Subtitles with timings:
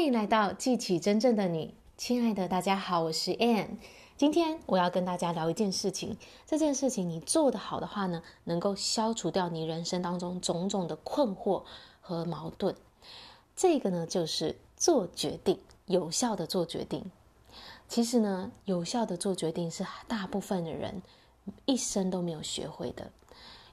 [0.00, 3.76] 欢迎来到记起真正的你，亲爱的大家好，我是 Anne，。
[4.16, 11.64] 今天我要跟大家聊一件事情，这件事情你做得好的话呢，能够消除掉你人生当中种种的困惑
[12.00, 12.74] 和矛盾。
[13.54, 17.04] 这个呢，就是做决定，有效的做决定。
[17.86, 21.02] 其实呢，有效的做决定是大部分的人
[21.66, 23.10] 一生都没有学会的。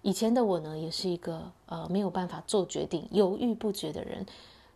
[0.02, 4.26] 以前的我呢，也是一个呃没有办法做决定、犹豫不决的人。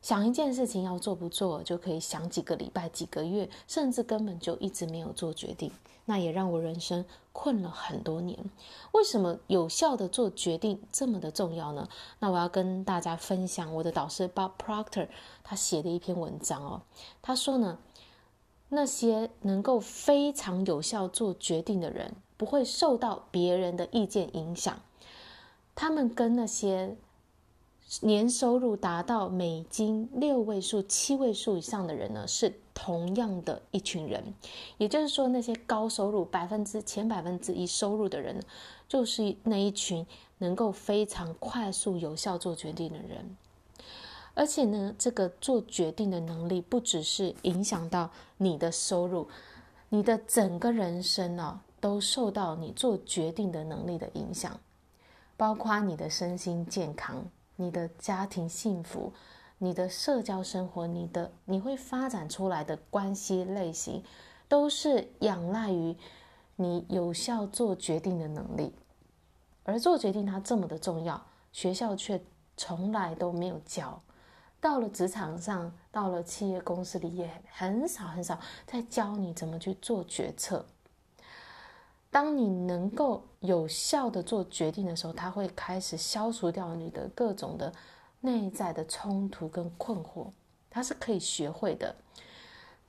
[0.01, 5.71] 想一件事情要做不做，就可以想几个礼拜、几个月，甚至根本就一直没有做决定。
[6.05, 8.37] 那也让我人生困了很多年。
[8.91, 11.87] 为什么有效的做决定这么的重要呢？
[12.19, 15.07] 那我要跟大家分享我的导师 Bob Proctor
[15.43, 16.81] 他写的一篇文章哦。
[17.21, 17.77] 他说呢，
[18.69, 24.81] 那些能够非常有效做决定的人，不会受到别人的意见影响。
[25.75, 26.97] 他们跟那些
[27.99, 34.33] 年收入达到美金六位数、七位数以上的人呢，是同样的一群人。
[34.77, 38.41] 也就是说，那些高收入百分之前百分之一收入的人，
[38.87, 40.05] 就是那一群
[40.37, 43.35] 能够非常快速、有效做决定的人。
[44.33, 49.27] 而且呢，这个做决定的能力，不只是影响到你的收入，
[49.89, 54.57] 你的整个人生呢、都受到你做决定的能力的影响，
[55.35, 57.25] 包括你的身心健康。
[57.61, 59.13] 你的家庭幸福，
[59.59, 64.03] 你的社交生活，你的你会发展出来的关系类型，
[64.47, 65.95] 都是仰赖于
[66.55, 68.73] 你有效做决定的能力。
[69.63, 72.19] 而做决定它这么的重要，学校却
[72.57, 74.01] 从来都没有教。
[74.59, 80.65] 到了职场上，到了企业公司里，也很少很少在教你怎么去做决策。
[82.11, 87.73] 当你能够有效的做决定的时候，它会开始消除掉你的各种的
[88.19, 90.27] 内在的冲突跟困惑，
[90.69, 91.95] 它是可以学会的。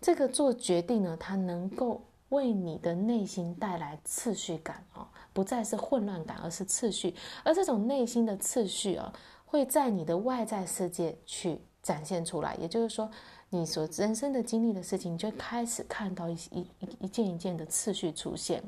[0.00, 7.14] 这个做决定呢，它能够为你的内心带来次序感哦，不再是混乱感，而是次序。
[7.44, 9.12] 而这种内心的次序啊，
[9.46, 12.56] 会在你的外在世界去展现出来。
[12.56, 13.08] 也就是说，
[13.50, 18.60] 你所人生的经历的事情，你就开始看到一一一一件一件的次序出现。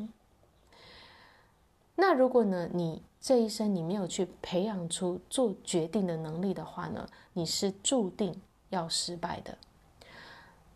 [2.14, 8.34] 如果呢，你这一生你没有去培养出做决定的能力的话呢，你是注定
[8.70, 9.56] 要失败的。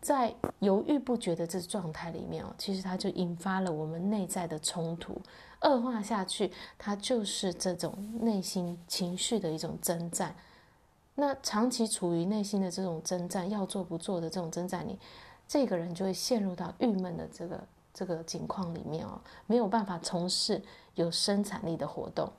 [0.01, 5.21] 在犹豫不决的这状态里面哦，其实它就引发了我们内在的冲突，
[5.61, 10.33] 恶化下去，它就是这种内心情绪的一种征战。
[11.15, 14.97] 那长期处于内心的这种征战，要做不做的这种征战里，
[15.47, 17.61] 这个人就会陷入到郁闷的这个。
[17.93, 20.61] 这个情况里面哦，没有办法从事
[20.95, 22.31] 有生产力的活动。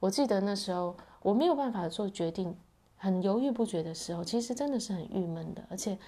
[0.00, 2.56] 我记得那时候我没有办法做决定，
[2.96, 5.62] 很犹豫不决的时候，其实真的是很郁闷的。
[5.70, 5.98] 而且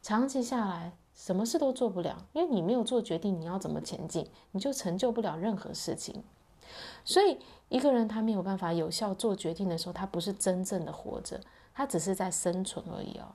[0.00, 4.28] 长期下来，什么事都做不了，因为你没有做决定，你要怎么前进？
[4.52, 6.22] 你就成就不了任何事情。
[7.04, 7.38] 所以
[7.68, 11.40] 一个人他没有办法有效做决定的时候，他不是真正的活着，
[11.74, 13.34] 他只是在生存而已哦。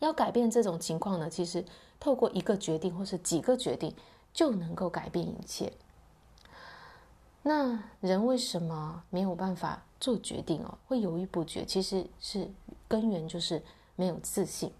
[0.00, 1.64] 要改变这种情况呢，其实
[1.98, 3.94] 透过一个决定或是几个决定
[4.32, 5.72] 就能够改变一切。
[7.42, 10.76] 那人为什么没有办法做决定哦？
[10.86, 12.50] 会犹豫不决，其实是
[12.86, 13.62] 根源就是
[13.96, 14.72] 没有自信。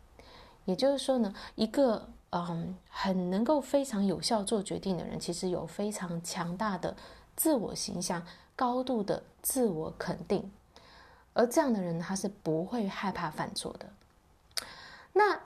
[0.64, 6.94] 也就是说呢，一个嗯很能够非常有效做决定的人，其实有非常强大的
[7.36, 8.22] 自我形象，
[8.54, 10.50] 高度的自我肯定，
[11.32, 13.88] 而这样的人他是不会害怕犯错的。
[15.12, 15.40] 那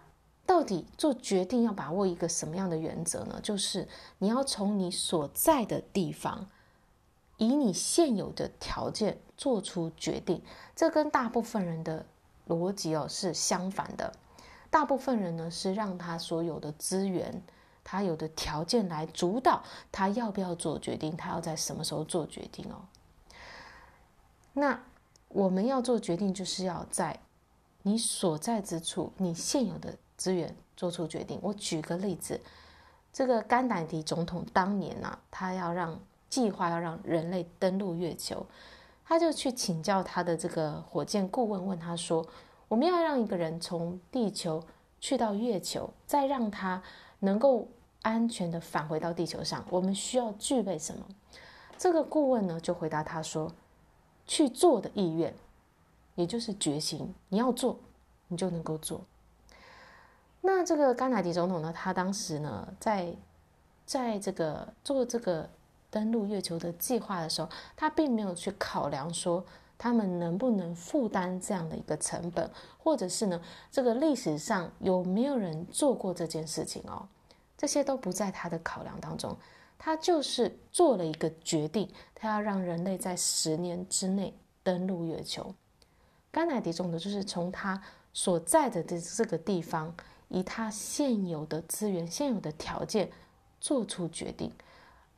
[0.45, 3.41] 到底做决定要把握一个什么样的原则呢？
[3.43, 6.49] 就是你要从你所在的地方，
[7.39, 10.43] 以你现有的条件做出决定。
[10.75, 12.05] 这跟大部分人的
[12.49, 14.13] 逻辑哦是相反的。
[14.69, 17.43] 大部分人呢是让他所有的资源、
[17.85, 22.83] 他有的条件来主导他要不要做决定，他要在什么时候做决定哦。
[24.55, 24.83] 那
[25.29, 27.21] 我们要做决定，就是要在。
[27.83, 31.39] 你所在之处，你现有的资源做出决定。
[31.43, 32.41] 我举个例子，
[33.13, 38.47] 这个甘乃迪总统当年呢、他要让计划要让人类登陆月球，
[39.05, 42.27] 他就去请教他的这个火箭顾问，问他说
[42.69, 44.63] ：“我们要让一个人从地球
[45.01, 46.83] 去到月球，再让他
[47.19, 47.69] 能够
[48.03, 51.05] 安全地返回到地球上，我们需要具备什么？”
[51.77, 53.53] 这个顾问呢，就回答他说
[54.25, 55.35] ：“去做的意愿。”
[56.15, 57.79] 也就是决心，你要做，
[58.29, 59.01] 你就能够做。
[60.41, 63.15] 那这个甘乃迪总统呢，他当时呢，在
[63.87, 65.49] 在这个做这个
[65.91, 69.45] 登陆月球的计划的时候，他并没有去考量说
[69.79, 77.07] 他们能不能负担这样的一个成本，或者是呢，这个历史上有没有人做过这件事情哦？
[77.57, 79.37] 这些都不在他的考量当中，
[79.79, 84.35] 他就是做了一个决定，他要让人类在十年之内
[84.65, 85.55] 登陆月球。
[86.33, 87.81] 甘乃迪总统就是从他
[88.13, 89.95] 所在的这个地方，
[90.29, 93.11] 以他现有的资源、现有的条件
[93.61, 94.51] 做出决定，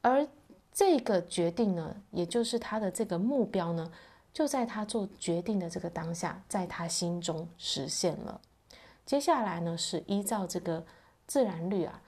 [0.02, 0.26] 而
[0.72, 3.92] 这个决定呢，也就是他的这个目标呢，
[4.32, 8.40] 就在他做决定的这个当下，在他心中实现了。
[9.06, 10.84] 接下来呢，是依照这个
[11.28, 12.02] 自然律啊，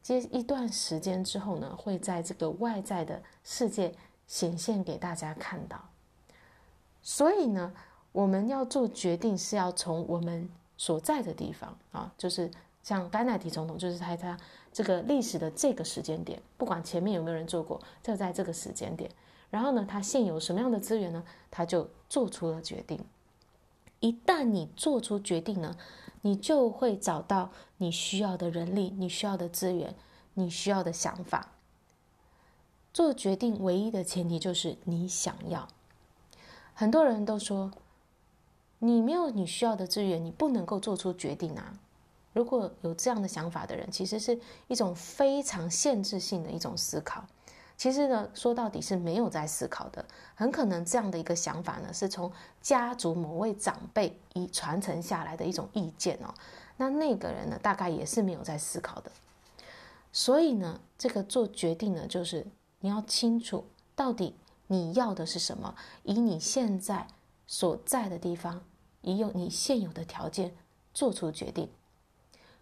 [0.00, 3.94] 接一段时间之后呢，会在这个外在的世界
[4.26, 5.90] 显现给大家看到。
[7.02, 7.72] 所以呢，
[8.16, 10.48] 我们要做决定是要从我们
[10.78, 12.50] 所在的地方啊，就是
[12.82, 14.34] 像甘乃迪总统，就是在他
[14.72, 19.10] 这个历史的这个时间点，不管前面有没有人做过，就在这个时间点。
[19.50, 21.22] 然后呢，他现有什么样的资源呢？
[21.50, 22.98] 他就做出了决定。
[24.00, 25.76] 一旦你做出决定呢，
[26.22, 29.94] 你就会找到你需要的人力、你需要的资源、
[30.32, 31.52] 你需要的想法。
[32.94, 35.68] 做决定唯一的前提就是你想要。
[36.72, 37.70] 很多人都说，
[38.78, 41.78] 你没有你需要的资源，你不能够做出决定啊。
[42.32, 44.38] 如果有这样的想法的人，其实是
[44.68, 47.24] 一种非常限制性的一种思考。
[47.78, 56.32] 其实呢，说到底是没有在思考的，很可能这样的一个想法呢，是从家族某位长辈遗传承下来的一种意见哦。
[56.78, 59.10] 那那个人呢，大概也是没有在思考的。
[60.12, 62.46] 所以呢，这个做决定呢，就是
[62.80, 64.34] 你要清楚到底
[64.66, 67.06] 你要的是什么，以你现在
[67.46, 68.62] 所在的地方，
[69.02, 70.54] 以有你现有的条件
[70.92, 71.68] 做出决定。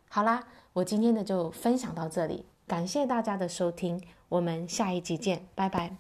[0.09, 2.47] 好啦，我今天的就分享到这里。
[2.67, 5.97] 感谢大家的收听，我们下一集见，拜拜。